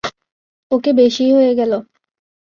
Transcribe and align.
ওকে, 0.71 0.91
বেশিই 0.93 1.31
হয়ে 1.33 1.53
গেল। 1.55 1.71